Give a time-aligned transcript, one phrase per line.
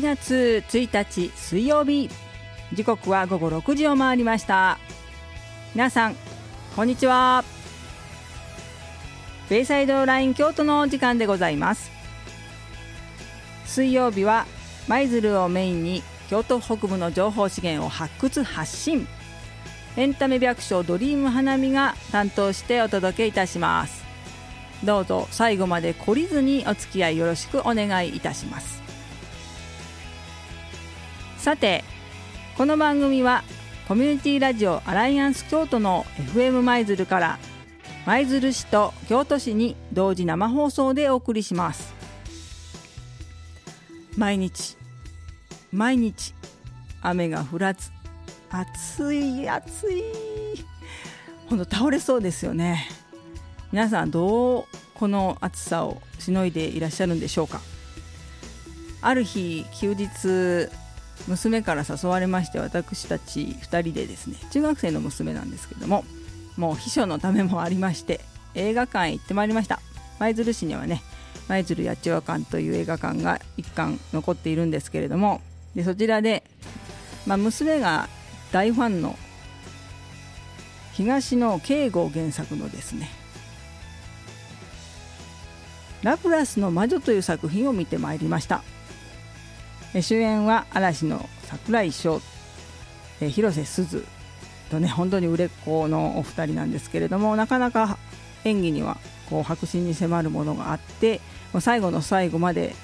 [0.00, 2.08] 8月1日水曜日。
[2.72, 4.78] 時刻は午後6時を回りました。
[5.74, 6.16] 皆さん
[6.74, 7.44] こんにちは。
[9.50, 11.90] ベイサイドライン京都の時間でございます。
[13.66, 14.46] 水曜日は
[14.88, 19.06] 舞鶴をメインに京都北部の情報資源を発掘発信。
[19.98, 24.02] エンタメ百姓ドリーム花見が担当してお届けいたします。
[24.82, 28.79] どうぞ最後まで懲りずにお付き合いよろしくお願いいたします。
[31.40, 31.84] さて
[32.58, 33.44] この番組は
[33.88, 36.04] コミュニティラジオアライアンス京都の
[36.34, 37.38] FM 舞鶴から
[38.04, 41.94] 舞鶴市と京都市に同時生放送でお送りします。
[44.18, 44.76] 毎日
[45.72, 46.34] 毎日
[47.00, 47.90] 雨が降らず
[48.50, 50.04] 暑い暑い。
[51.48, 52.86] ほんと倒れそうですよね。
[53.72, 57.62] 皆さんどうこの暑さをしのいでいらっしゃるんでしょうか。
[59.00, 60.68] ある日休日
[61.28, 66.04] 娘から誘われまして私たち2人でですね中学生の娘なんですけども
[66.56, 68.20] もう秘書のためもありまして
[68.54, 69.80] 映画館へ行ってまいりました。
[70.18, 71.02] 舞鶴市にはね
[71.48, 75.40] 舞鶴八千代館という映画館が1館残っているんですけれども
[75.74, 76.44] でそちらで、
[77.26, 78.08] まあ、娘が
[78.52, 79.16] 大ファンの
[80.92, 83.08] 東野圭吾原作のですね
[86.02, 88.62] 「ラプラスの魔女」という作品を見てまいりました。
[89.94, 92.20] 主演は嵐の櫻井翔
[93.20, 94.06] 広瀬すず。
[94.70, 97.98] とね本当に売れっ子のお二人なんですけれどもなかなか
[98.44, 98.98] 演技には
[99.28, 101.20] こう迫真に迫るものがあって
[101.58, 102.74] 最後の最後まで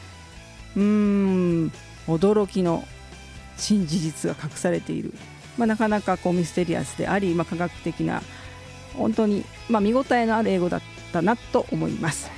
[0.77, 1.72] うーん
[2.08, 2.84] 驚きの
[3.56, 5.14] 新事実が隠されている、
[5.56, 8.22] まあ、なかなかこうミステリアスであり、まあ、科学的な
[8.95, 10.80] 本当に、まあ、見応えのある英語だっ
[11.12, 12.30] たなと思います。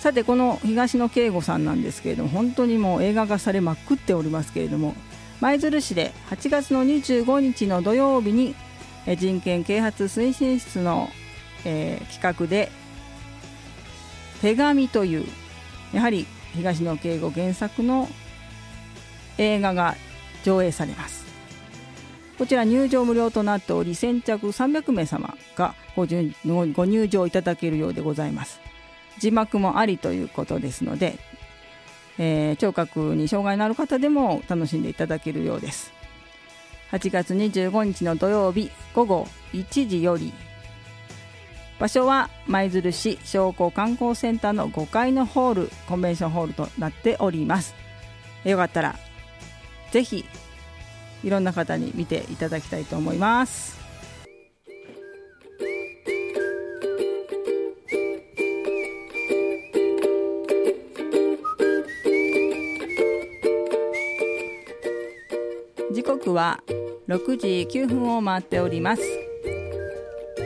[0.00, 4.94] さてこの東野圭吾さんなんですけれども本当にもう映画化されまくっておりますけれども
[5.42, 8.54] 舞鶴市で8月の25日の土曜日に
[9.18, 11.10] 人権啓発推進室の、
[11.66, 12.72] えー、企画で
[14.40, 15.26] 「手紙」という
[15.92, 18.08] やはり東野圭吾原作の
[19.36, 19.96] 映画が
[20.44, 21.26] 上映されます。
[22.38, 28.69] こちら入場無料となっており先着300名様がご入場いただけるようでございます。
[29.18, 31.18] 字幕もありということですので、
[32.18, 35.92] えー、聴覚に障害のある方でも楽しんでいただけるようです。
[36.92, 40.32] 8月25日の土曜日午後1時より
[41.78, 47.74] 場所は舞鶴市商工観光センターの5階のホールコンベンションホールとなっております。
[48.44, 48.96] よかったら
[49.90, 50.24] ぜひ
[51.24, 53.79] いろんな方に見ていただきたいと思います。
[66.00, 66.64] 時刻は
[67.08, 69.02] 6時9分を回っております。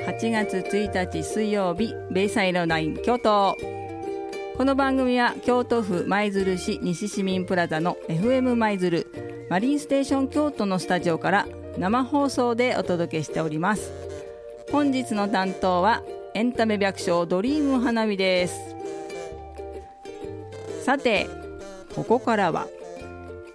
[0.09, 3.57] 8月1日水曜日ベイサイドナイン京都。
[4.57, 9.07] この番組は京都府舞鶴市西市民プラザの FM 舞鶴
[9.49, 11.47] マリンステーション京都のスタジオから
[11.79, 13.93] 生放送でお届けしております。
[14.73, 16.03] 本日の担当は
[16.35, 18.75] エンタメ百姓ドリーム花火です。
[20.83, 21.29] さて
[21.95, 22.67] ここからは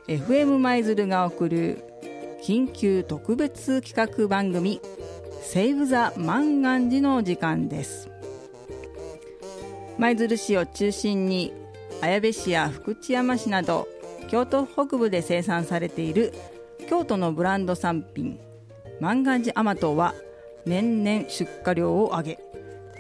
[0.08, 1.89] FM 舞鶴が送る
[2.42, 4.82] 緊急特別企画番組
[5.42, 8.10] セーブ・ザ・万願寺の時間です。
[9.98, 11.54] 舞鶴市を中心に
[12.02, 13.88] 綾部市や福知山市など
[14.30, 16.34] 京都北部で生産されている
[16.88, 18.40] 京都のブランド産品
[19.02, 20.16] 万願寺甘党は
[20.66, 22.40] 年々出荷量を上げ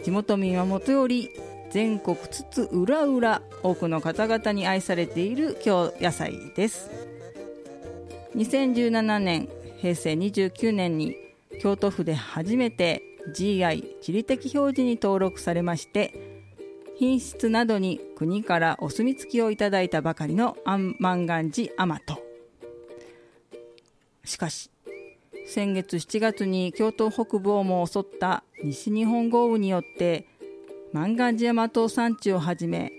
[0.04, 1.30] 地元民はもとより
[1.72, 7.09] 全国津々浦々多くの方々に愛されている京野菜です。
[8.36, 11.16] 2017年平成29年に
[11.62, 13.02] 京都府で初めて
[13.34, 16.14] GI 地理的表示に登録されまして
[16.98, 20.58] 品質などに国からお墨付きをいただいたばかりの
[21.00, 22.22] 万願寺甘と
[24.26, 24.70] しかし
[25.48, 30.28] 先月7月に京都北部をも襲った西日本豪雨によって
[30.94, 32.92] 万願寺甘党産地をはじめ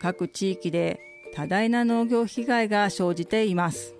[0.00, 1.00] 各地域で
[1.34, 3.97] 多大な農業被害が生じています。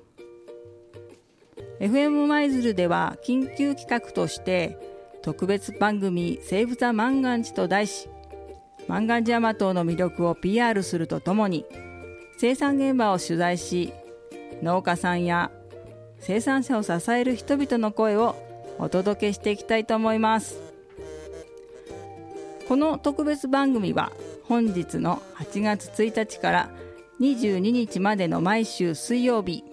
[1.81, 4.79] FM 舞鶴では緊急企画として
[5.23, 8.09] 特別番組「セーブ・ザ・万願寺」と題し
[8.89, 11.65] 万願寺甘党の魅力を PR するとともに
[12.39, 13.93] 生産現場を取材し
[14.63, 15.51] 農家さんや
[16.19, 18.35] 生産者を支える人々の声を
[18.79, 20.69] お届けしていきたいと思います。
[22.69, 24.13] この特別番組は
[24.45, 26.71] 本日の8月1日から
[27.19, 29.65] 22日までの毎週水曜日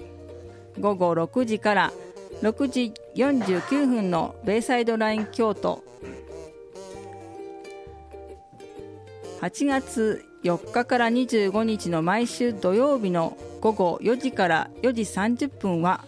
[0.79, 1.93] 午後6時から
[2.41, 5.83] 6時49分のベイサイドライン京都。
[9.41, 16.03] 8月4日から25日の毎週土曜日の午後4時から4時30分は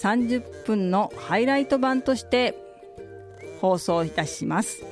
[0.00, 2.54] 30分のハイライト版として
[3.60, 4.84] 放送いたします。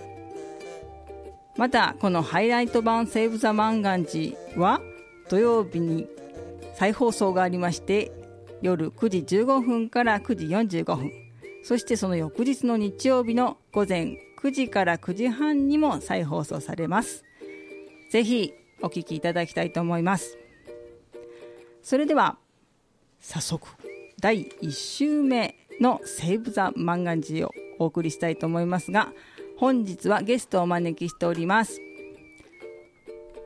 [1.57, 4.81] またこのハイライト版セーブ・ザ・マンガンジは
[5.29, 6.09] 土曜日に
[6.75, 8.11] 再放送がありまして
[8.65, 11.13] 夜9時15分から9時45分。
[11.63, 17.25] そしてその翌日の日曜日の午前9時から9時半にも再放送されます。
[18.11, 20.39] ぜひお聞きいただきたいと思います。
[21.83, 22.39] それでは
[23.21, 23.69] 早速
[24.19, 29.13] 第1週目の「セーブ・ザ・マンガンジー」をお送りしたいと思いますが
[29.59, 31.83] 本日はゲストをお招きしております。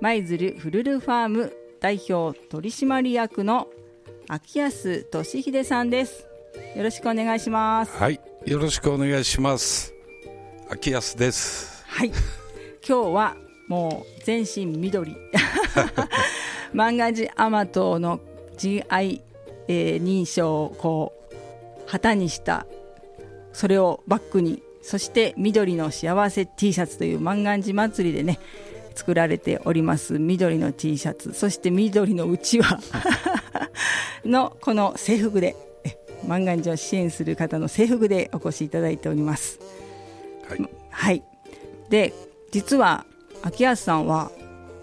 [0.01, 3.69] 舞鶴フルルファーム代表取締役の
[4.31, 6.27] 秋安俊秀さんです。
[6.77, 7.97] よろしくお願いします。
[7.97, 8.21] はい。
[8.45, 9.95] よろしくお願いします。
[10.69, 11.83] 秋安です。
[11.87, 12.09] はい。
[12.87, 13.37] 今日は
[13.69, 15.17] もう全身緑。
[16.75, 18.21] マンガジアマトーの
[18.59, 19.23] GI、
[19.67, 21.35] えー、認証をこう
[21.87, 22.67] 旗にした。
[23.55, 24.63] それをバックに。
[24.83, 28.39] そして緑の幸せ T シャツという万願寺祭りでね
[28.99, 30.19] 作られております。
[30.19, 31.33] 緑の T シャツ。
[31.33, 32.81] そして緑のうちわ。
[34.27, 35.55] のこの制服で
[36.27, 39.61] 万願寺を支援する方の制服でお越しいただいております。
[40.49, 41.23] はい、はい、
[41.91, 42.13] で
[42.51, 43.07] 実は
[43.43, 44.33] 秋安さんは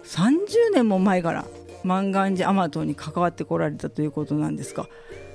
[0.06, 0.40] 30
[0.74, 1.46] 年も前から
[1.84, 4.88] 万願寺甘党に関わってこられたということなんですが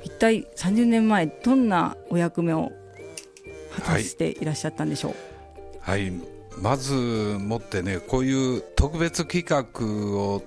[0.03, 2.73] 一体30年前どんなお役目を
[3.75, 5.15] 果たしていらっしゃったんでしょう？
[5.81, 6.13] はい、はい、
[6.59, 9.65] まずもってねこういう特別企画
[10.19, 10.43] を、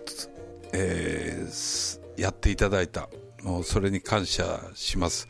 [0.74, 3.10] えー、やっていただいた
[3.44, 5.28] もうそれに感謝します、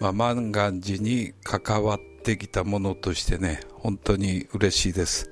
[0.00, 5.30] まあ、万願寺に関わってきたものとしてね本当に嬉しいです。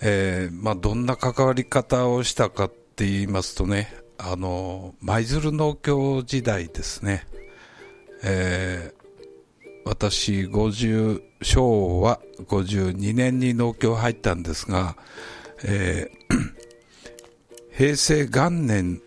[0.00, 7.26] えーまあ、どんな関わり方をしたかって言いますとねあの舞鶴農協時代ですね、
[8.22, 14.96] えー、私50昭和52年に農協入ったんですが、
[15.64, 16.52] えー、
[17.76, 19.00] 平成元年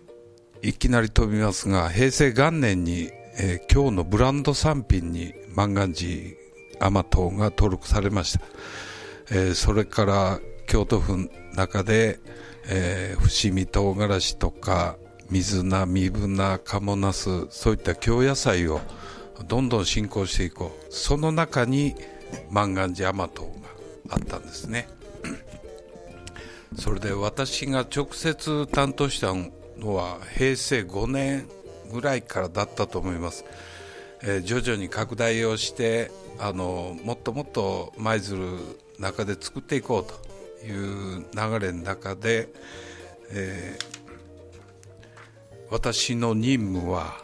[0.61, 6.35] いきなり飛びますが平成元年に、えー、今日のブランド産品に万願寺
[6.79, 8.45] 甘党が登録されました、
[9.31, 12.19] えー、それから京都府の中で、
[12.69, 14.95] えー、伏見唐辛子とか
[15.29, 18.81] 水菜、三分菜、鴨ナスそういった京野菜を
[19.47, 20.85] どんどん進行していこう。
[20.89, 21.95] その中に
[22.49, 23.49] 万願寺甘党が
[24.09, 24.87] あったんですね。
[26.77, 29.33] それで私が直接担当した
[29.77, 31.47] のは平成5年
[31.91, 33.45] ぐらいからだったと思います、
[34.23, 38.57] えー、徐々に拡大をしてあのもっともっと舞鶴
[38.99, 42.49] 中で作っていこうという流れの中で、
[43.31, 47.17] えー、私の任務は、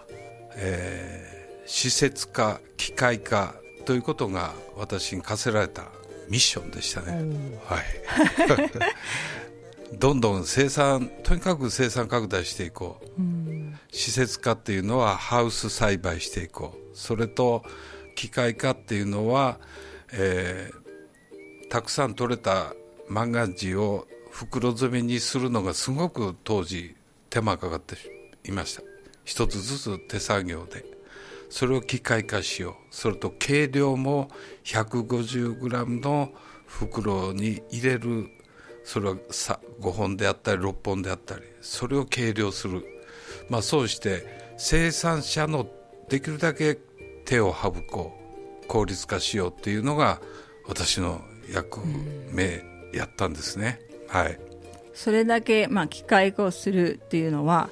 [0.56, 3.56] えー、施設化機械化
[3.88, 5.84] ということが私に課せられた
[6.28, 7.26] ミッションでしたね。
[7.68, 7.84] はい。
[9.98, 16.98] どんどん生産とにかく生産拡大していこう、施設化っていうのはハウス栽培していこう。
[16.98, 17.64] それと
[18.16, 19.58] 機械化っていうのは、
[20.12, 22.74] えー、たくさん取れた
[23.08, 26.94] 万願寺を袋詰めにするのがすごく当時
[27.30, 27.96] 手間かかって
[28.44, 28.84] いました。
[29.24, 30.98] 一つずつ手作業で。
[31.50, 34.30] それを機械化しようそれと計量も
[34.64, 36.32] 150g の
[36.66, 38.30] 袋に入れる。
[38.84, 42.86] それは5本であったり6本であったりそれを計量する、
[43.50, 45.68] まあ、そうして生産者の
[46.08, 46.80] できるだけ
[47.26, 48.28] 手を省こう。
[48.68, 50.20] 効率化しようっていうのが
[50.68, 51.22] 私の
[51.54, 51.80] 役
[52.32, 52.64] 目
[52.94, 53.80] やったんですね。
[54.08, 54.40] はい、
[54.94, 57.70] それだけ、まあ、機械化をするっていうのは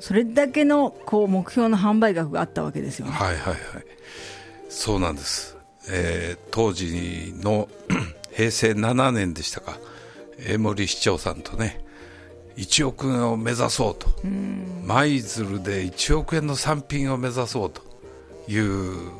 [0.00, 3.12] それだけのこう目標の販売額があったわけですよね。
[3.12, 3.56] はいはいはい
[4.68, 5.56] そうなんです、
[5.88, 7.68] えー、当時の
[8.34, 9.78] 平成7年でしたか。
[10.38, 11.80] 江森市長さんとね
[12.58, 14.08] 1億円を目指そうと。
[14.84, 17.86] 舞鶴で1億円の産品を目指そうと。
[18.48, 19.10] いう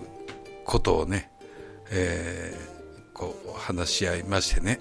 [0.64, 1.30] ことをね、
[1.90, 4.80] えー、こう話し合いましてね。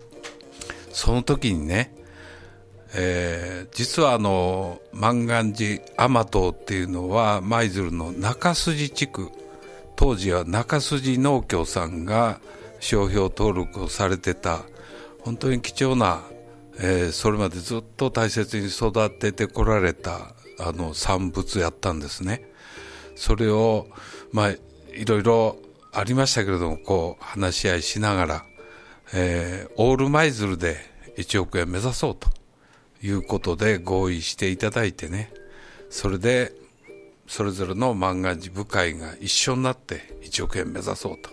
[0.92, 1.94] その時にね、
[2.94, 9.30] えー、実はあの万願寺甘党っていうのは舞鶴の中筋地区
[9.96, 12.40] 当時は中筋農協さんが
[12.80, 14.64] 商標登録をされてた
[15.26, 16.22] 本当に貴重な、
[16.78, 22.48] えーそれまでずっと大切に育ててこられたあの産物やったんですね。
[23.16, 23.88] それを、
[24.30, 25.56] まあ、いろいろ
[25.92, 28.44] ありましたけれども、こう、話し合いしながら、
[29.14, 30.76] えーオール舞鶴で
[31.16, 32.28] 1億円目指そうと
[33.02, 35.32] いうことで合意していただいてね、
[35.90, 36.52] それで、
[37.26, 41.30] それぞれの漫画寺部会が一緒になって1億円目指そうと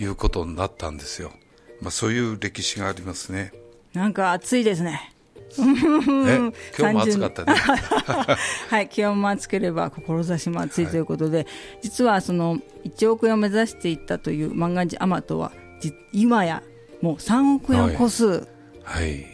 [0.00, 1.32] いうことになったんですよ。
[1.80, 3.52] まあ、そういう歴史がありますね。
[3.92, 5.12] なんか暑いですね。
[5.56, 6.36] え
[6.76, 7.54] 今日も暑かったね。
[8.70, 11.46] はい、気温も暑ければ志も暑いということで、
[11.80, 16.62] 実はその1億円を目指していったという漫画寺アマトはじ今や
[17.02, 18.48] もう3億円を超す
[18.82, 19.26] はい。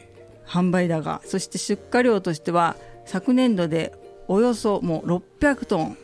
[0.47, 3.93] 販売だが、そして出荷量としては昨年度で
[4.33, 5.97] およそもう600トン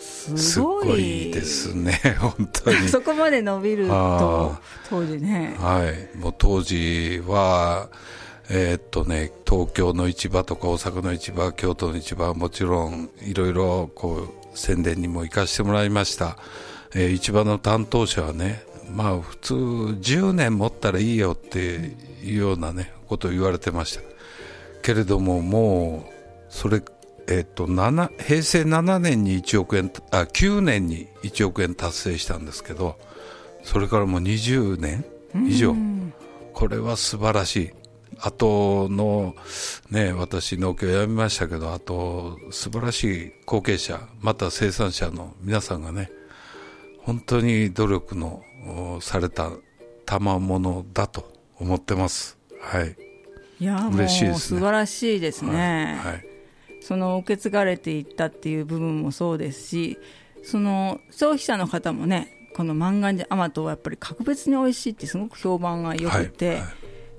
[0.00, 2.88] すすごいですね、本当に。
[2.88, 6.16] そこまで伸びるとあ当時ねはい。
[6.16, 7.90] もう当時は、
[8.48, 16.38] えーっとね、東京の市場とか大阪の市場、京都の市場はもちろん、いろいろこう、宣伝にも行かしてもらいました。
[16.94, 21.58] えー市場の担当者はね、まあ普通10年持ったらいいよって
[22.24, 24.02] いうようなね、ことを言われてました。
[24.80, 26.12] けれどももう、
[26.48, 26.82] それ、
[27.26, 32.98] えっと、7平成7年に1億円、あ、9年に1億円達成したんですけど、
[33.62, 35.04] それからもう20年
[35.46, 35.74] 以上、
[36.52, 37.70] これは素晴らしい。
[38.20, 39.34] あとの、
[39.90, 46.10] ね、私農協辞めましたけど、あと素晴らしい後継者、また生産者の皆さんがね、
[47.00, 48.42] 本当に努力の
[48.96, 49.50] おされた
[50.06, 52.38] 賜物だと思ってます。
[52.60, 52.96] はい。
[53.60, 56.33] いや嬉しいですね素晴らしいですね、はい。
[56.84, 59.98] その受け継がれていったっていう部分もそうですし
[60.42, 66.66] その消費者の方もねこの万願寺甘党はやっぱり格別に美味しいってすごく評判が良くて、はいはい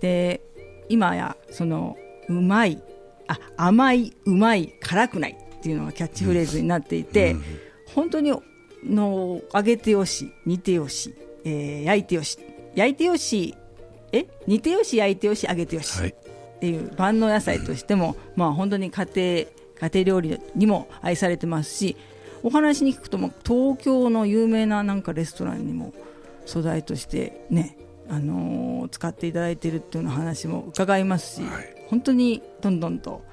[0.02, 0.42] で
[0.88, 1.98] 今やその
[2.30, 2.84] うまい
[3.28, 7.44] あ甘いうまい辛くないっていうのがキャッチフレーズになっていて、うん
[7.96, 8.34] 本当に
[8.84, 12.38] の揚げてよし煮てよし、えー焼いてよし
[12.76, 13.56] 焼いてよし
[14.12, 16.10] え煮てよし焼いてよし揚げてよし、はい。
[16.10, 19.48] っていう万能野菜としても、まあ本当に家庭
[19.80, 21.98] 家庭料理にも愛されてますし
[22.44, 25.94] お話に聞くと東京の有名ななんかレストランにも
[26.46, 27.78] 素材としてね、
[28.08, 31.76] あのー使っていただいているっていうような話も伺いますし、はい。
[31.88, 33.24] 本当にどんどんと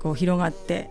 [0.00, 0.88] こう広がって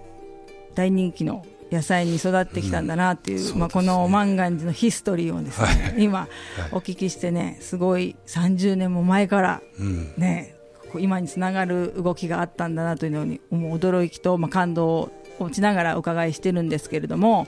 [0.76, 3.94] 大人気の野菜に育ってきたんだなっていう,、まあ、うんそうですね。
[3.94, 6.04] この万願寺のヒストリーをですね、はい。
[6.04, 6.28] 今
[6.72, 10.14] お聞きしてねすごい30年も前からうん。
[10.18, 10.56] ね、
[10.98, 17.48] 今につながる動きがあったんだなというのに驚きと、まあ、感動を持ちながらお伺いしてるんですけれども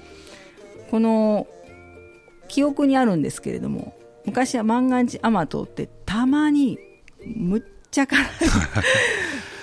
[0.89, 1.48] この
[2.48, 6.77] 記憶にあるんですけれども昔は万願寺甘党ってたまに
[7.25, 8.25] むっちゃ辛い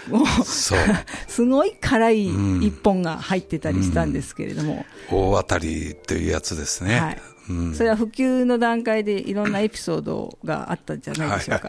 [0.11, 0.27] もう。
[0.45, 6.99] すごい辛いうん一本が入ってたりしたんですけれども、大当たりというやつですね。
[6.99, 11.69] はいうんそれは普及の段階でいろんなエピソードがあったんじゃないでしょうか。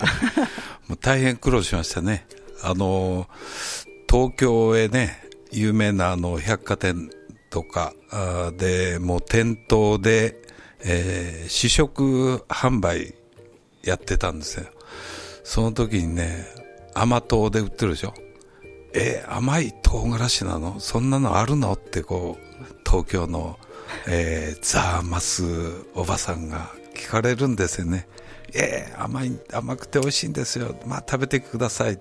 [0.88, 2.28] もう大変苦労しましたね。
[2.62, 3.28] あの、
[4.10, 7.10] 東京へね、有名なあの百貨店
[7.50, 7.94] とか
[8.58, 10.42] で、もう店頭で、
[10.84, 13.16] えー試食販売
[13.84, 14.66] やってたんですよ。
[15.44, 16.46] その時にね、
[16.94, 18.14] 甘党で売ってるでしょ。
[18.94, 20.80] えー甘い唐辛子なの？
[20.80, 21.74] そんなのあるの？
[21.74, 23.58] ってこう、東京の、
[24.08, 25.44] えーザーマス
[25.94, 28.08] おばさんが聞かれるんですよね。
[28.54, 30.76] えー甘い、甘くて美味しいんですよ。
[30.86, 32.00] まあ食べてください。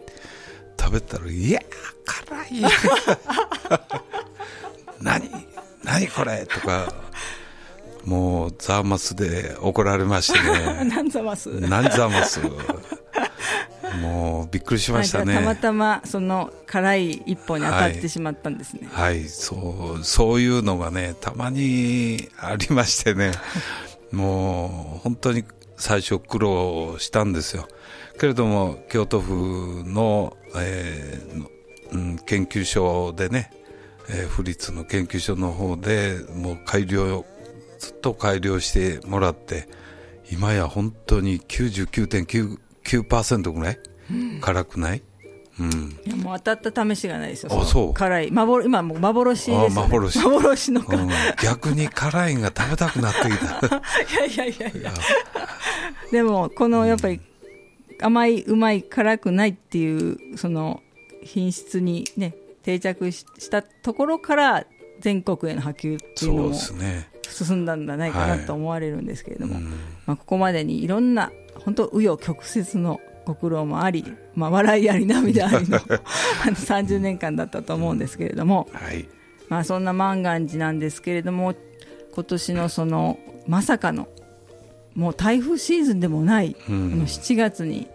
[0.80, 1.64] 食べたら、いやー、
[2.28, 2.62] 辛い。
[5.00, 5.30] 何
[5.85, 6.47] 何これ？
[6.47, 6.92] とか、
[8.04, 10.85] もうザーマスで怒られましてね。
[10.85, 11.49] なんざます。
[11.61, 12.40] 何ザーマス？
[14.00, 15.35] もうびっくりしましたね。
[15.35, 18.88] はいたまたまその辛い一本に当たってしまったんですね。
[18.93, 23.33] はい、そう、そういうのがね、たまにありましてね、
[24.12, 25.45] もう本当に
[25.76, 27.69] 最初苦労したんですよ。
[28.19, 31.50] けれども、京都府の、えーの
[31.93, 33.50] うん、研究所でね、
[34.09, 37.25] えー府立の研究所の方でもう改良、
[37.78, 39.69] ずっと改良してもらって、
[40.31, 43.78] 今や本当に99.9%ぐらい
[44.41, 45.03] 辛くない、
[45.61, 47.65] うんいやもう当たった試しがないですよ。
[47.65, 47.95] そう？
[47.95, 48.31] 辛い。
[48.31, 49.75] 幻今もう幻ですよ、ね。
[49.77, 50.83] あ幻幻の。
[50.83, 51.09] うん
[51.43, 53.77] 逆に辛いんが食べたくなってきた。
[54.25, 54.93] いやいやいやいや。
[56.12, 57.21] でも、このやっぱり
[58.00, 60.81] 甘い、うまい、辛くないっていう、その
[61.25, 64.65] 品質にね、定着ししたところから
[65.00, 67.09] 全国への波及っていうのそうもですね。
[67.29, 69.71] 進んだんじゃないかなはいと思われるんですけれども、うん
[70.07, 79.06] まあ、ここまでにいろんな本当紆余曲折のご苦労もあり、まあ、笑いあり涙ありの あの30年間だったと思うんですけれども、はい。
[79.50, 81.54] まあ、そんな万願寺なんですけれども
[82.14, 84.08] 今年のそのまさかの
[84.94, 86.90] もう台風シーズンでもない、うん。
[86.90, 87.87] この7月に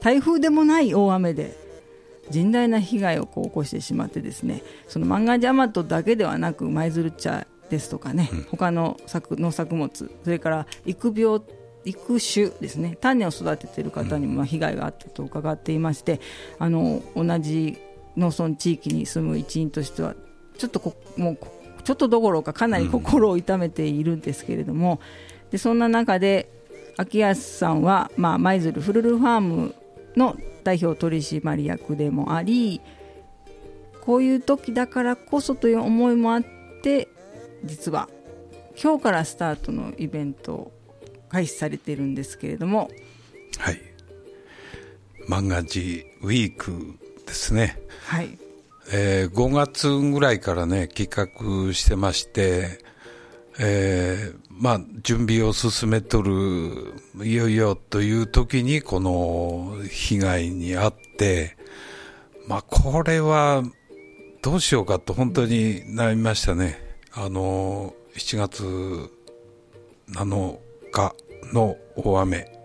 [0.00, 1.54] 台風でもない大雨で
[2.30, 11.38] 甚大な被害をこう起こしてしまってですねその万願寺甘党だけではなく舞鶴茶ですとかね、他の作農作物それから育苗
[11.84, 12.96] 育種ですね。
[13.00, 16.20] 種を育てている方にもまあ被害があったと伺っていまして、
[16.58, 17.78] あの同じ
[18.16, 20.14] 農村地域に住む一員としては
[20.56, 21.48] ちょっとこもうこ
[21.84, 25.00] ちょっとどころかかなり心を痛めているんですけれども、
[25.50, 26.50] でそんな中で
[26.98, 29.74] 秋安さんは、まあ、舞鶴フルルファーム
[30.16, 32.80] の代表取締役でもあり
[34.02, 36.44] こういう時だからこそという思いもあっ
[36.82, 37.08] て
[37.64, 38.08] 実は
[38.82, 40.72] 今日からスタートのイベントを
[41.28, 42.90] 開始されているんですけれども。
[43.58, 43.80] はい。
[45.28, 47.78] 漫画寺ウィークですね。
[48.04, 48.38] はい。
[48.90, 52.78] えー5月ぐらいからね、企画してまして、
[53.58, 56.94] えーまあ、準備を進めとる、
[57.24, 61.56] いよいよという時に、この被害に遭って、
[62.46, 63.62] まあ、これは、
[64.42, 66.78] どうしようかと本当に悩みましたね。
[67.12, 69.10] あの、7月
[70.10, 70.58] 7
[70.92, 71.14] 日
[71.52, 72.58] の大雨。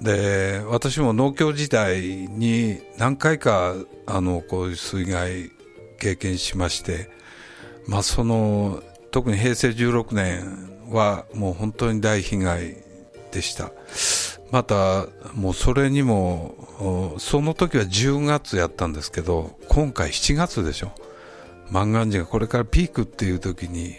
[0.00, 3.74] で私も農協時代に何回か
[4.06, 5.50] あのこういう水害
[5.98, 7.08] 経験しまして、
[7.86, 12.76] まあ、その特に平成16年はもう本当に大被害
[13.30, 13.70] でした
[14.50, 20.92] またもうそれにもその時は10月やったんですけど今回7月でしょ
[21.70, 23.96] 万願寺がこれからピークっていう時に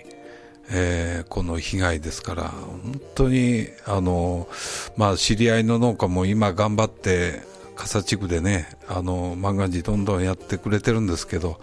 [0.69, 4.47] えーこの被害ですから、本当に、あの、
[4.95, 7.41] まあ、知り合いの農家も今頑張って、
[7.75, 11.59] 笠地区でね、あの、万願寺どんどんやってくれてるんですけど、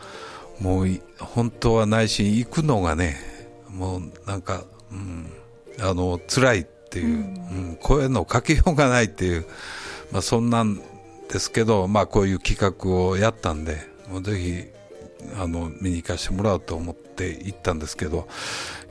[0.61, 3.17] もうい、本当は内心行くのがね、
[3.71, 5.33] もうなんか、うん、
[5.81, 9.47] あの、辛いっていう、うん、声のかけようがないっていう、
[10.11, 10.81] まあ、そんなん
[11.31, 13.79] ですけど、まあ、こういう企画をやったんで、
[14.11, 14.83] もうぜひ、
[15.39, 18.27] あの見に行かせてもらおうと思って行ったんですけど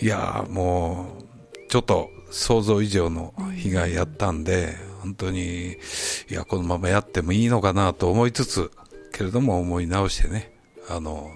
[0.02, 1.24] いやーもう
[1.70, 5.74] ちょっと想像以上の被害やったんで本当に
[6.30, 8.72] いやこのままやってもいいのかなと思いつつ
[9.12, 10.54] けれども思い直してね
[10.90, 11.30] あの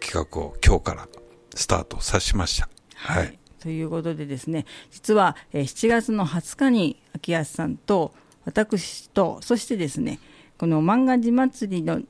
[0.00, 1.08] 企画を今日から
[1.54, 2.68] スタートさしました。
[2.94, 10.18] はい、ということでですね実は、えー7月の20日に秋安さんと私とそしてですね
[10.58, 12.00] この漫画寺祭りの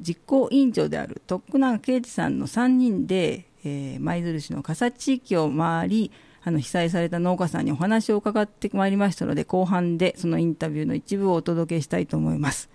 [0.00, 6.10] 実行委員長である徳永啓二さんの3人でえー舞鶴市の笠地域を回り
[6.44, 12.68] あの被災された農家さんにお話を伺ってまいりましたので後半でそのインタビューの一部をお届けしたいと思います。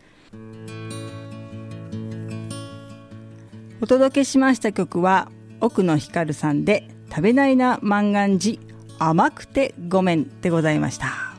[3.80, 5.30] お届けしました曲は
[5.62, 8.60] 奥野ひかるさんで「食べないな万願寺
[8.97, 11.36] 甘くてごめん」でございました。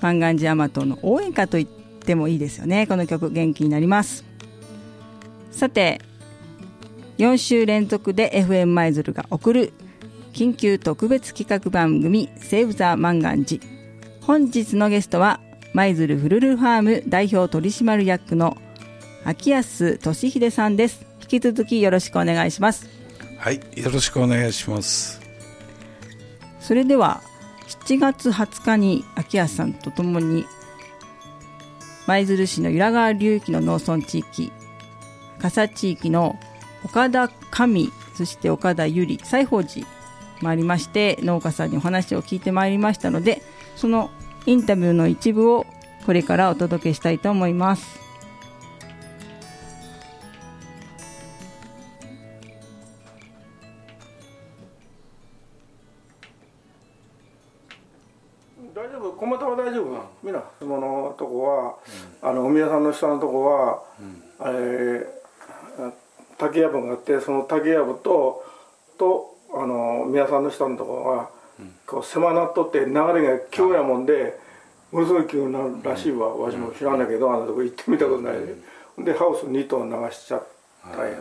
[0.00, 2.86] 万願寺甘党の応援歌と言ってもいいですよね。
[2.86, 4.24] この曲元気になります。
[5.50, 6.00] さて
[7.18, 9.72] 4週連続で FM 舞鶴が送る
[10.32, 13.60] 緊急特別企画番組「セーブ・ザ・万願寺」
[14.22, 15.40] 本日のゲストは
[15.74, 18.56] 舞鶴フルルファーム代表取締役の
[19.24, 21.06] 秋安俊秀さんです。
[21.20, 22.88] 引き続きよろしくお願いします。
[23.36, 25.20] はい、よろしくお願いします。
[26.60, 27.20] それでは
[27.66, 30.46] 7月20日に秋安さんとともに
[32.06, 34.52] 舞鶴市の由良川流域の農村地域
[35.40, 36.38] 笠地域の
[36.84, 39.86] 岡田神そして岡田由里西宝寺
[40.40, 43.42] もありまして農家さんにお話を聞いてまいりましたので
[43.76, 44.10] その
[44.46, 45.66] インタビューの一部を
[46.06, 48.08] これからお届けしたいと思います。
[58.74, 60.02] 大丈夫、小股は大丈夫。
[60.22, 61.76] みんな、そのとこは、
[62.22, 63.82] あの、お宮さんの下のとこは、
[64.38, 65.17] あれ、あ
[66.38, 68.44] 竹やぶがあって、その竹やぶと、
[68.98, 71.30] と、あの、宮さんの下のとこは、
[71.86, 74.38] こう狭なっとって流れが急やもんで、
[74.92, 76.34] ものすごい急になるらしいわ。
[76.36, 78.54] わしも知らんだけど、あのとこ行ってみたことないで。
[79.12, 80.46] で、ハウス2棟流しちゃっ
[80.96, 81.18] たんや。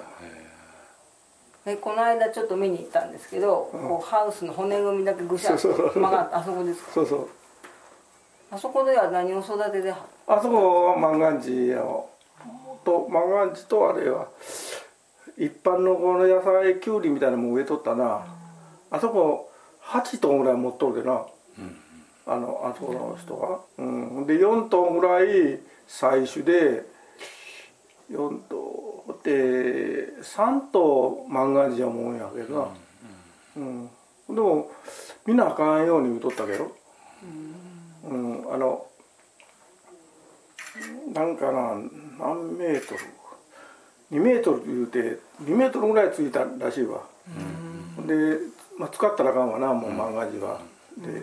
[1.65, 6.91] えこの間ちょっと見に行ったんですけど、こうハウスの骨組みだけぐしゃっとそうそう曲がってあそこですか？
[6.93, 7.27] そうそう。
[8.49, 12.09] あそこでは何を育ててはあそこは万願寺を
[12.85, 14.29] と万願寺とあれは
[15.37, 18.25] 一般のこの野菜きゅうりみたいなのも植えとったな。
[18.89, 19.51] あそこ
[19.83, 21.25] 8トンぐらい持っとるでな、
[22.25, 26.85] あのあそこの人は、うん、で4頭ぐらい採取で
[28.11, 32.67] 4頭で3頭万願寺は思うんやけどな、
[33.57, 33.89] うん
[34.27, 34.69] でも
[35.25, 36.75] みんなあかんように言うとったけど、
[38.05, 38.53] うん。
[38.53, 38.85] あの
[41.13, 41.75] なんかな
[42.19, 42.99] 何メートル
[44.11, 47.01] 2メートル言うて2メートルぐらいついたらしいわ、
[48.05, 48.37] で、
[48.77, 50.61] まあ、使ったらあかんわなもう万願寺は、
[50.97, 51.21] で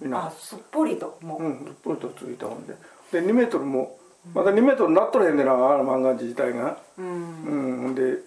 [0.00, 0.26] みんな。
[0.26, 2.74] あすっぽりともう、うんポイントついたもんで。
[3.12, 3.98] で2メートルも
[4.34, 6.78] まだ2メートルなっとれへんねんなあの万願寺自体が。
[6.98, 7.42] うん。
[7.44, 8.18] うんで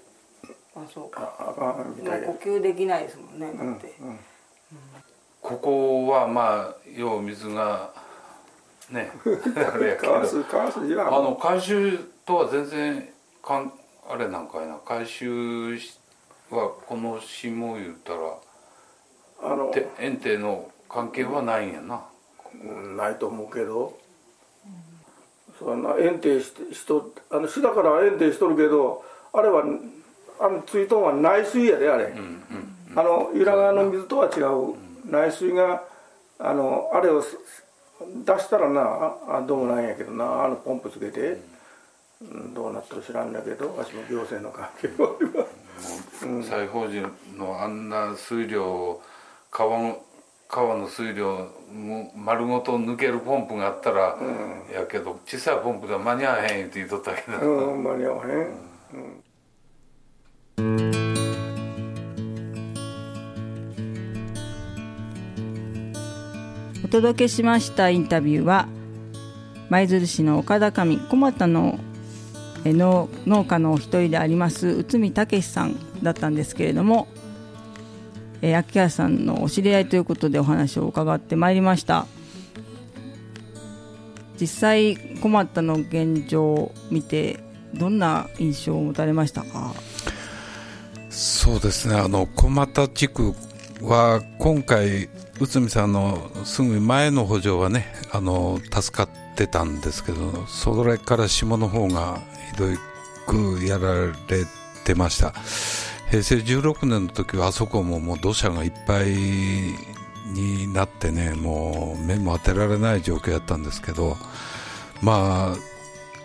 [0.76, 1.34] あそうか。
[1.39, 3.76] ああかんみたいやもう呼吸できないですもんねだうん。
[3.76, 3.94] って、
[5.42, 7.92] ここはまあよう水が
[8.89, 9.12] ね
[9.74, 10.22] あれやけどあ
[11.22, 13.10] の回収とは全然
[13.43, 13.73] かん
[14.10, 15.78] あれなんかいな回収
[16.49, 22.02] はこの下言うたらあのて園庭の関係はないんやな。
[22.54, 23.97] うんないと思うけど、
[25.58, 29.63] そうやな園庭ししとあの市だから園庭しとるけどあれは
[30.39, 32.43] あのついとんは内水やであれ、うんうん
[32.95, 34.73] あの由良川の水とは違う、
[35.06, 35.84] 内水が
[36.39, 37.38] あのあれをす
[38.25, 41.41] 出したらなああどうもないんやけどなあのポンプつけて、うん、
[42.53, 45.15] どうなったか知らんだけどわしも行政の関係は
[46.21, 49.01] 西宝寺のあんな水量を
[49.49, 50.03] 川の
[50.49, 54.17] 川の水量も丸ごと抜けるポンプがあったら、
[54.73, 58.47] やけど小さいポンプでは間に合わへんって言っとったけど、うん間に合わへん、
[66.84, 68.67] お届けしましたインタビューは
[69.69, 71.79] 舞鶴市の岡田上小俣の
[72.65, 77.08] え農農家のお一人であります内海武さんだったんですけれども、
[78.41, 82.06] えー秋川さんのお知り合いということでお話を伺ってまいりました。
[84.39, 87.39] 実際小俣の現状を見て
[87.74, 89.74] どんな印象を持たれましたか？
[91.10, 91.95] そうですね。
[91.95, 93.34] あの小俣地区
[93.82, 95.10] は今回
[95.41, 102.21] 内海さんのすぐ前の補助はねあの助かってたんですけどそれから下の方が
[102.52, 102.65] ひど
[103.28, 104.13] くやられ
[104.84, 105.34] てました。
[106.10, 109.10] 平成16年の時はあそこももう土砂がいっぱい
[110.34, 114.17] になってねもう目も当てられない状況やったんですけど
[115.02, 115.56] まあ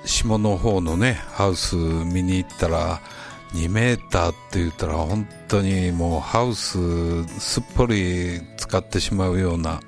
[0.06, 3.00] 下の方のねハウス見に行ったら
[3.52, 9.80] 2メーターって言ったら本当にもうハウスすっぽり使ってしまうような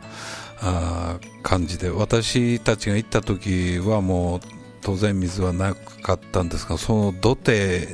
[0.61, 1.90] あ感じで。
[1.90, 4.40] 私たちが行った時はもう
[4.83, 7.88] 当然水はなかったんですがその土手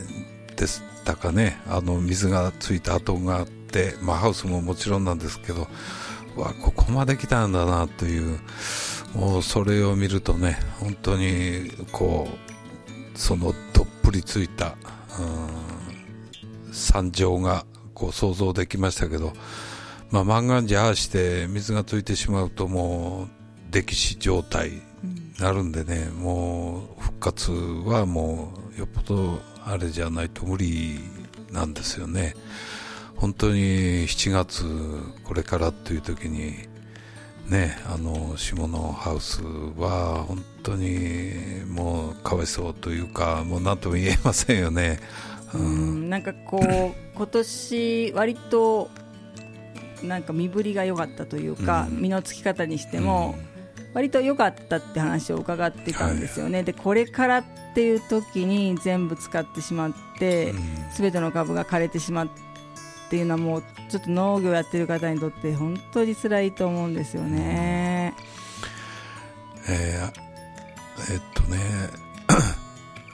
[0.56, 1.58] でしたかね。
[1.68, 5.68] あの水がついた跡があって、まあ、ハウスももちろんなんですけど
[6.36, 8.38] わここまで来たんだなという
[9.14, 12.28] もうそれを見るとね本当にこ
[13.14, 14.76] うそのどっぷりついた
[15.18, 19.32] うん惨状がこう想像できましたけど、
[20.12, 23.28] まあ、万願寺ああして水がついてしまうとも
[23.70, 24.82] う溺死状態に
[25.40, 31.00] なるんでね、もう復活はもうよっぽどあれじゃないと無理
[31.50, 32.34] なんですよね。
[33.16, 34.64] 本当に7月
[35.24, 36.54] これからという時に
[37.46, 41.32] ねあの下のハウスは本当に
[41.68, 44.98] もうかわいそうというかもう何とも言えませんよね、
[45.54, 48.90] ううんんなんかこう今年割と
[50.02, 52.02] なんか身振りが良かったというか、うん。
[52.02, 53.36] 身のつき方にしても、
[53.94, 60.58] 割と良かったって話を伺ってたんですよね、でこれからっていう時に全部使ってしまって、うん。
[60.92, 62.28] すべての株が枯れてしまうっ
[63.10, 68.14] ていうのはもうちょっと農業やってる方にとって本当に辛いと思うんですよね。
[69.68, 70.22] えー
[71.10, 71.58] えっとね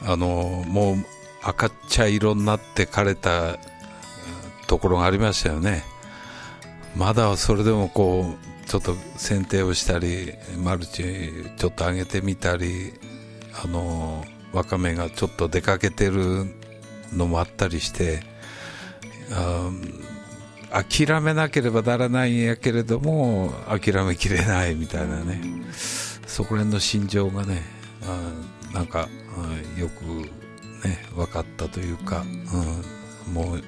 [0.06, 0.96] あのもう
[1.42, 3.58] 赤茶色になって枯れたうん
[4.66, 5.84] ところがありましたよね
[6.98, 10.32] まだそれでもこうちょっと剪定をしたり
[10.62, 12.92] マルチちょっと上げてみたり
[13.64, 16.46] あのわかめがちょっと出かけてる
[17.14, 18.22] のもあったりして
[20.70, 25.40] 諦めなければならないんやけれども諦めきれないみたいなね、
[26.26, 27.62] そこら辺の心情がね、
[28.02, 29.08] あなんか、
[29.76, 30.04] うんよく
[30.86, 32.22] ね、分かったというか、
[33.28, 33.62] うんもう、うん、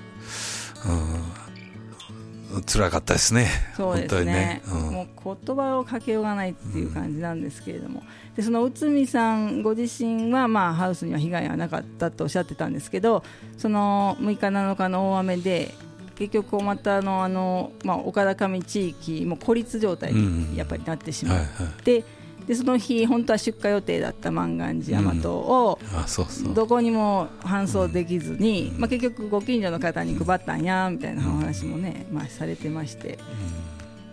[2.67, 3.49] 辛かったですね。
[3.77, 4.63] そうです本当にね。
[4.67, 4.81] うん。
[4.93, 8.03] もう言葉をかけようがないっていう感じなんですけれども、
[8.37, 13.23] でその内海さんご自身は、まあ、ハウスには被害はなかったとおっしゃってたんですけど
[13.59, 15.75] その6日7日の大雨で
[16.17, 21.47] 結局小俣のあの、まあ、岡田上地域も孤立状態にやっぱりなってしまっ
[21.83, 22.05] て、
[22.51, 26.53] でその日本当は出荷予定だった万願寺大和を、あそうそう。
[26.53, 33.21] どこにも搬送できずに、まあ、結局ご近所の方に配ったんやみたいなお話もね、まあ、されてまして、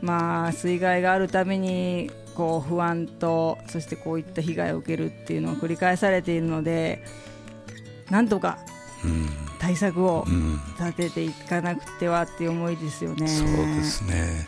[0.04, 7.02] まあ、水害があるためにこう不安とそしてこういった被害を受けるっていうのを繰り返されているので
[8.12, 8.60] なんとか
[9.04, 9.28] うん。
[9.60, 10.60] 対策をうん。
[10.80, 13.28] 立てていかなくてはっていう思いですよね。
[13.28, 14.46] そうですね、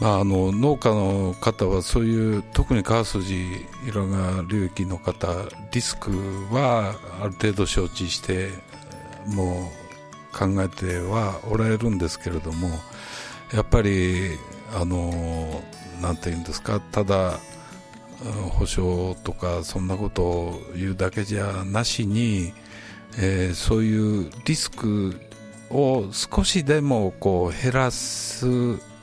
[0.00, 3.46] まあ、あの農家の方はそういう特に川筋
[3.86, 5.28] 色が流域の方
[5.70, 6.10] リスク
[6.50, 8.50] はある程度承知して
[9.28, 9.70] も
[10.32, 12.68] う考えてはおられるんですけれども
[13.54, 14.30] やっぱり
[14.74, 15.62] あの
[16.00, 17.38] なんていうんですかただ
[18.50, 22.52] 保証とかそんなことを言うだけじゃなしに、
[23.18, 25.20] えーそういうリスク
[25.70, 28.46] を少しでもこう減らす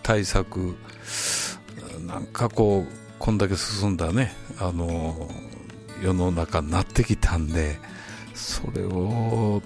[0.10, 0.76] 対策
[2.08, 5.30] なんかこうこんだけ進んだねあの
[6.02, 7.78] 世の中になってきたんで
[8.34, 9.62] それを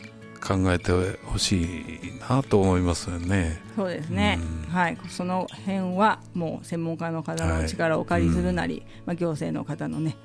[0.46, 0.92] 考えて
[1.24, 3.62] ほしいなと思いますよね。
[3.78, 4.74] そうですね、うん。
[4.74, 10.18] はい、その辺はもう専門家の方の力をお借りするなり、まあ、行政の方のね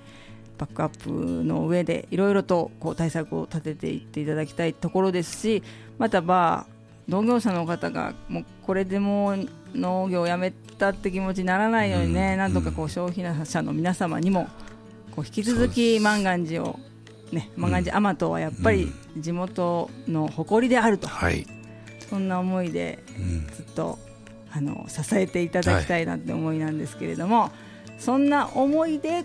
[0.59, 5.63] バックアップの上でいろいろとこう対策を立てていっていただきたいところですし
[5.97, 6.79] またまあ
[7.09, 14.49] 農業者の方がもうこれでもう農業をやめたって気持ちにならないようにね、うんなんとかこう消費者の皆様にも
[15.15, 16.79] こう引き続き万願寺を
[17.33, 21.47] ね万願寺甘党はやっぱり地元の誇りであると、はい、
[22.09, 23.47] そんな思いでうん。
[23.49, 23.99] ずっと
[24.53, 27.51] あの支えていただきたいなって思いなんですけれども、
[27.99, 29.25] そんな思いで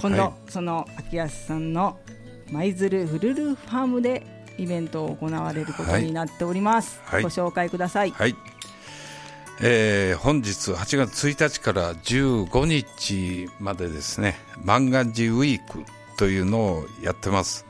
[0.00, 0.50] 今度、はい。
[0.50, 1.98] その秋安さんの
[2.50, 4.26] 舞鶴フルルファームで
[4.58, 7.22] イベントを行われることになっております、はい。
[7.22, 8.34] ご紹介ください、はい
[9.60, 15.84] えー本日8月1日から15日までですね万願寺ウィーク
[16.16, 17.66] というのをやってます、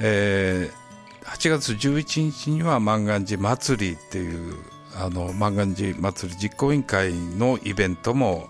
[0.00, 0.82] えー
[1.24, 4.56] 8月11日には万願寺祭りっていう
[4.94, 8.48] あの万願寺祭り実行委員会のイベントも、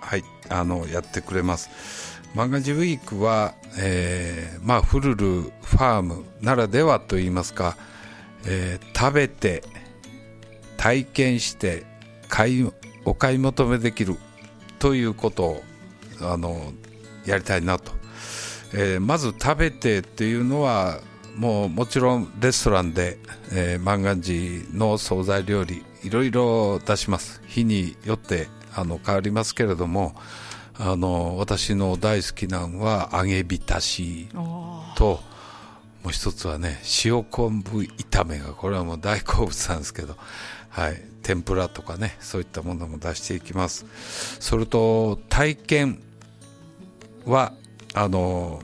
[0.00, 2.22] はい、あのやってくれます。
[2.34, 7.76] 万願寺ウィークは、えーまあ、フルルファームならではといいますか、
[8.46, 9.62] えー食べて
[10.76, 11.84] 体験して
[12.28, 12.70] 買い
[13.04, 14.16] お買い求めできる
[14.78, 15.62] ということを
[16.20, 16.72] あの
[17.26, 17.92] やりたいなと、
[18.74, 21.00] えーまず食べてっていうのは
[21.36, 23.18] もうもちろんレストランで、
[23.52, 27.42] えー、万願寺の惣菜料理いろいろ出します。
[27.46, 30.14] 日によってあの変わりますけれども
[30.78, 34.28] あの私の大好きなのは揚げ浸し
[34.96, 35.20] と
[36.02, 40.16] もう一つはね塩昆布炒めがこれはもう大好物なんですけど、
[40.74, 43.86] はい、天ぷらとかねそういったものも出していきます。
[44.40, 46.02] それと体験
[47.24, 47.52] は
[47.94, 48.60] あの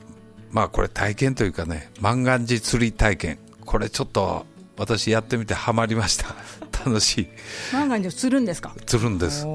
[0.51, 3.39] まあこれ体験というかね万願寺釣り体験。
[3.65, 4.45] これちょっと
[4.77, 6.35] 私やってみてハマりました。
[6.85, 7.27] 楽しい。
[7.71, 8.75] 万願寺を釣るんですか？
[8.85, 9.45] 釣るんです。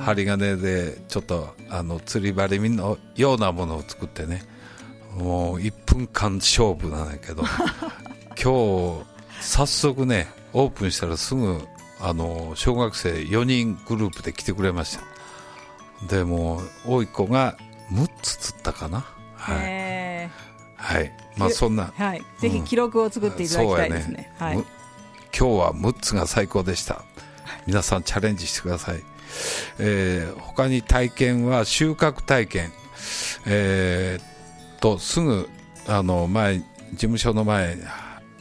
[0.00, 4.42] 針金でちょっとあの釣り針のようなものを作ってね。
[5.16, 7.42] もう1分間勝負なんだけど。
[8.42, 9.04] 今日
[9.40, 11.60] 早速ねオープンしたらすぐ
[12.02, 15.04] あの小学生4人グループで来てくれました。
[16.08, 17.56] でもう多い子が
[17.92, 19.06] 6つ釣ったかな。
[19.36, 20.30] はい、へ
[20.76, 21.86] はい、まあそんな。
[21.96, 24.54] ーはい、ぜひ記録を作っていただきたいですね,、はい。
[24.54, 24.64] 今
[25.32, 27.04] 日は6つが最高でした。
[27.66, 29.02] 皆さんチャレンジしてください、
[29.78, 32.72] えー他に体験は収穫体験。
[33.46, 35.48] えーとすぐ
[35.86, 37.78] あの前事務所の前、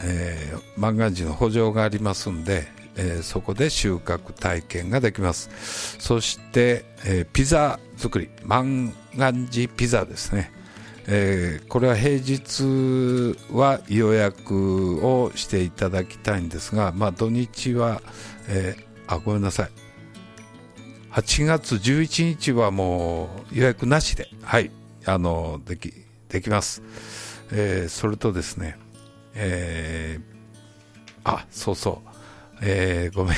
[0.02, 5.98] えー、万願寺の補助がありますんで、えーそこで収穫体験ができます。
[6.00, 8.30] そして、えーピザ作り。
[8.44, 10.52] 万願寺ピザですね。
[11.08, 18.02] えーこれは平日は予約をしていただきたいんですが、まあ、土日は、
[18.48, 18.76] え
[19.08, 19.70] あごめんなさい。
[21.12, 24.72] 8月11日はもう予約なしで、はい、
[25.06, 25.94] あのでき
[26.30, 26.82] できます、
[27.52, 28.78] えーそれとですね、
[29.36, 30.32] えー
[31.24, 32.10] あそうそう、
[32.62, 33.36] えーごめん。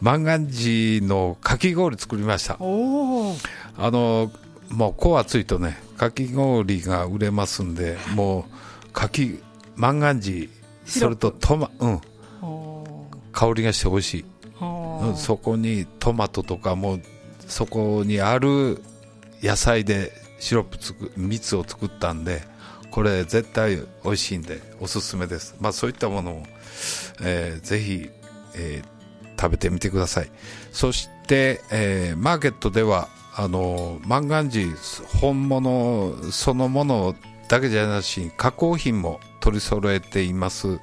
[0.00, 2.54] 万願寺のかき氷作りました。
[2.54, 4.32] あの
[4.70, 8.46] もうこう暑いとねかき氷が売れますんでも
[8.88, 9.40] うかき
[9.76, 10.48] 万願寺
[10.86, 12.00] それとトマうん。
[13.32, 14.24] 香りがして美味しい、
[15.02, 16.98] うんそこにトマトとかも
[17.46, 18.82] そこにある
[19.42, 22.42] 野菜でシロップつく蜜を作ったんで
[22.90, 25.56] これ絶対美味しいんでおすすめです。
[25.60, 26.42] まあそういったものを、
[27.22, 28.10] えーぜひ
[28.54, 29.00] えー
[29.40, 30.30] 食べてみてください。
[30.70, 34.68] そして、えーマーケットではあの万願寺
[35.18, 37.14] 本物そのもの
[37.48, 40.78] だけじゃなし加工品も取り揃えています。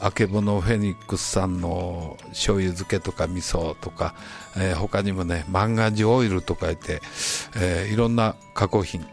[0.00, 4.14] あけぼのフェニックスさんの醤油漬けとか味噌とか、
[4.56, 7.00] えー他にもね万願寺オイルとか言って、
[7.56, 9.04] えーいろんな加工品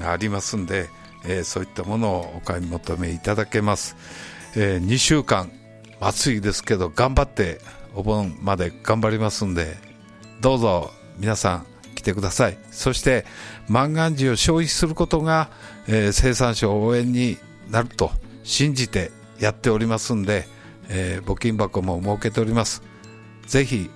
[0.00, 0.88] がありますんで、
[1.26, 3.96] えーそういったものをお買い求めいただけます、
[4.56, 5.52] え2週間
[6.00, 7.60] 暑いですけど頑張って
[7.94, 9.76] お盆まで頑張りますんで
[10.40, 12.56] どうぞ皆さん来てください。
[12.70, 13.26] そして
[13.68, 15.50] 万願寺を消費することが、
[15.86, 17.36] えー生産者応援に
[17.68, 18.10] なると
[18.42, 20.48] 信じてやっておりますんで、
[20.88, 22.82] えー募金箱も設けております。
[23.46, 23.90] ぜひ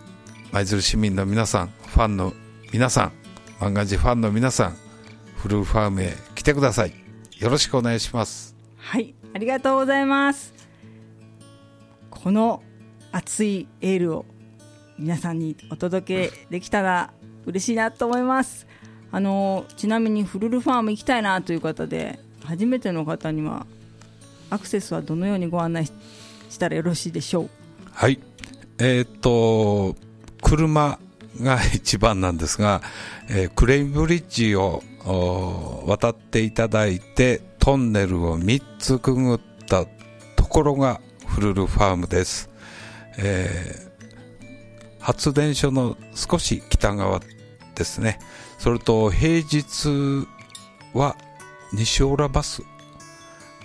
[0.53, 2.35] 舞鶴市民の皆さんファンの
[2.73, 3.13] 皆さん
[3.61, 4.77] 万願寺ファンの皆さん
[5.37, 6.93] フルーファームへ来てください。
[7.39, 8.55] よろしくお願いします。
[8.77, 10.53] はい、ありがとうございます。
[12.25, 12.63] この
[13.13, 14.25] 熱いエールを
[14.99, 17.13] 皆さんにお届けできたら
[17.45, 18.67] 嬉しいなと思います。
[19.13, 23.67] あのちなみにフルルファーム行きたいなという方で初めての方には
[24.49, 25.85] アクセスはどのようにご案内
[26.49, 27.51] したらよろしいでしょう？
[27.93, 28.19] はい。
[28.79, 29.95] えーっと、
[30.41, 30.99] 車
[31.43, 32.81] が一番なんですが、
[33.29, 34.83] えークレインブリッジを
[35.87, 39.85] 渡っていただいて、トンネルを3つくぐった
[40.37, 41.03] ところが
[41.35, 42.49] フルルファームです。
[43.19, 43.95] えー
[45.01, 47.21] 発電所の少し北側
[47.75, 48.19] ですね。
[48.59, 50.27] それと平日
[50.95, 51.15] は
[51.75, 52.63] 西浦バス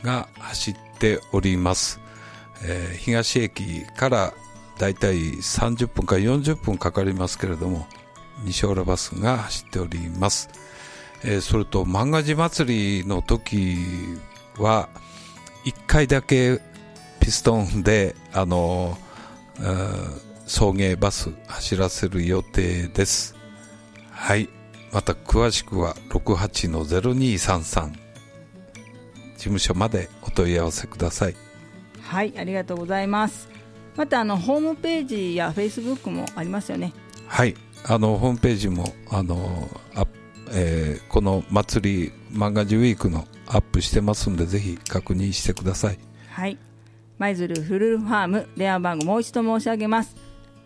[0.04, 2.02] が走っております。
[2.64, 4.34] えー東駅から
[4.80, 7.88] だいたい30分から40分かかりますけれども
[8.44, 10.50] 西浦バスが走っております、
[11.24, 13.78] えーそれと漫画寺祭りの時
[14.58, 14.90] は
[15.66, 16.60] 1回だけ
[17.20, 18.98] ピストンであの
[20.46, 23.36] 送迎バス走らせる予定です
[24.12, 24.50] はい
[24.92, 27.98] また詳しくは68-0233事
[29.38, 31.36] 務所までお問い合わせください
[32.10, 33.48] はい、ありがとうございます。
[33.96, 36.92] またあのホームページやフェイスブックもありますよね。
[37.28, 37.54] はい、
[37.86, 40.08] あのホームページもあのあ、
[40.52, 46.00] えーこの祭り漫画ジウィークのアップしてますんでぜひ確認してください。
[46.30, 46.58] はい。
[47.20, 50.16] 舞鶴フルファーム電話番号もう一度申し上げます。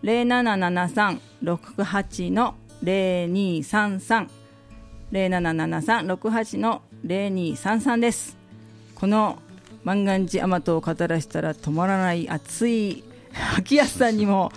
[0.03, 4.27] 0773-68の0233
[5.11, 8.37] 0773-68の0233です。
[8.93, 9.39] この
[9.83, 13.03] 万願寺甘党を語らせたら止まらない熱い
[13.57, 14.51] 秋安さんにも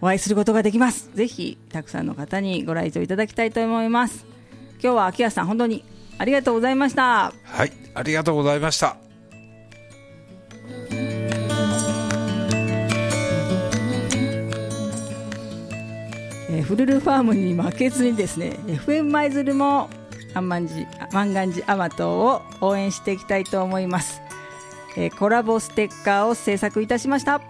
[0.00, 1.10] お会いすることができます。
[1.14, 4.24] ぜひたくさんの方にご来場いただきたいと思います。
[4.82, 5.84] 今日は秋安さん本当に
[6.18, 7.32] ありがとうございました。
[7.42, 9.03] はい、ありがとうございました。
[16.64, 19.90] フルルファームに負けずにですね FM 舞鶴も
[20.34, 24.20] 万願寺万願寺アマトを応援していきたいと思います、
[24.96, 27.40] えーコラボステッカーを制作いたしました。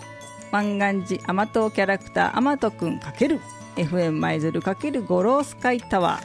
[0.50, 6.20] 万願寺アマトキャラクターアマトくん ×FM 舞鶴×ゴロースカイタワ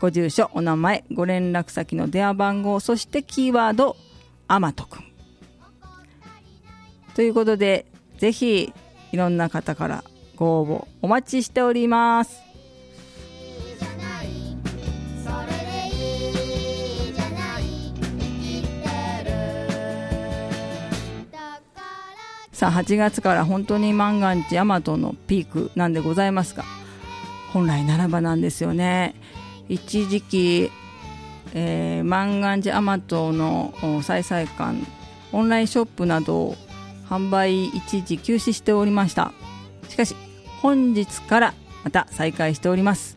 [0.00, 3.96] ご住所お名前ご連絡先の電話番号そしてキーワード
[4.48, 5.04] アマトくん
[7.14, 7.86] ということで
[8.18, 8.72] ぜひ
[9.12, 10.04] いろんな方から
[10.36, 12.42] ご応募お待ちしております。
[22.52, 26.64] さあ8月から本当に万願寺ヤマトのピークなんでございますが
[27.52, 29.14] 本来ならばなんですよね。
[29.68, 30.70] 一時期、
[31.54, 34.76] えー、万願寺ヤマトのお再々館
[35.32, 36.56] オンラインショップなど
[37.08, 39.32] 販売一時休止しておりました
[39.88, 40.16] しかし
[40.60, 43.16] 本日からまた再開しております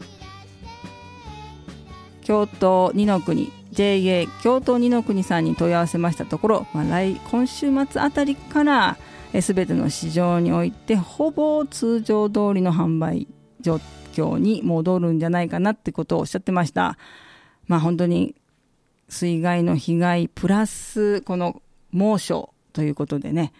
[2.21, 8.97] 京都二の国 JA 京都二の国さんに問い合わせましたところ、まあ、来今週末あたりから
[9.41, 13.27] すべての市場においてほぼ通常通りの販売
[13.61, 13.79] 状
[14.13, 16.97] 況に戻るんじゃないかなってことをおっしゃってました。
[17.67, 18.35] まあ本当に
[19.09, 21.61] 水害の被害プラスこの
[21.91, 23.53] 猛暑ということでね、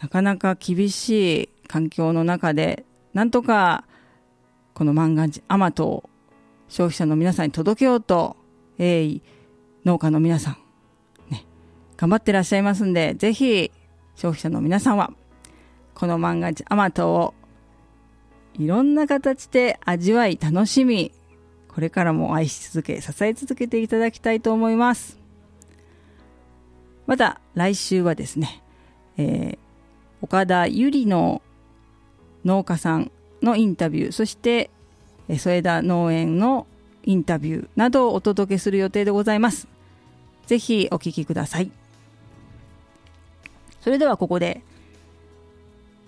[0.00, 2.84] なかなか厳しい環境の中で、
[3.14, 3.84] なんとか
[4.74, 6.10] この万願寺アマトを
[6.68, 8.36] 消費者の皆さんに届けようと、
[8.78, 9.22] 鋭意
[9.84, 10.58] 農家の皆さん、
[11.30, 11.44] ね、
[11.96, 13.70] 頑張ってらっしゃいますんで、ぜひ
[14.16, 15.12] 消費者の皆さんは、
[15.94, 17.34] この万願寺アマトを
[18.58, 21.12] いろんな形で味わい、楽しみ、
[21.76, 25.18] これからも愛し続け、支え続けていただきたいと思います。
[27.06, 28.62] また、来週はですね、
[29.18, 29.66] えー
[30.22, 31.42] 岡田ゆりの
[32.46, 33.12] 農家さん
[33.42, 34.70] のインタビュー、そして、
[35.28, 36.66] 添田農園の
[37.04, 39.68] インタビューなどをお届けする予定でございます。
[40.46, 41.70] ぜひお聞きください。
[43.82, 44.62] それではここで、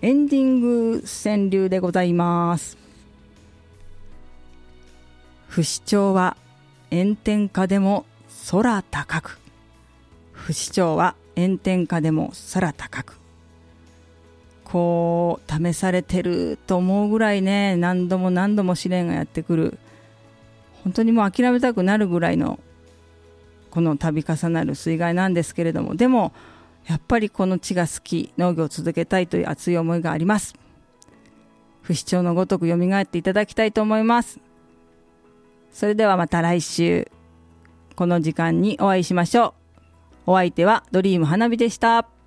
[0.01, 2.78] エンディング川柳でございます。
[5.49, 6.37] 不死鳥は
[6.91, 8.05] 炎天下でも
[8.51, 9.39] 空高く。
[10.31, 13.17] 不死鳥は炎天下でも空高く。
[14.63, 19.79] こう、試されてると思うぐらいね、何度も何度も試練がやってくる。
[20.83, 22.59] 本当にもう諦めたくなるぐらいの、
[23.71, 26.31] この度重なる水害なんですけれども、でも、
[26.85, 30.53] やっぱりこの地が好き、農業を続けたいという熱い思いがあります。
[31.81, 34.39] 不死鳥のごとく蘇っていただきたいと思います。
[35.71, 37.09] それではまた来週、
[37.95, 39.55] この時間にお会いしましょ
[40.27, 40.31] う。
[40.31, 42.18] お相手はドリーム花火でした。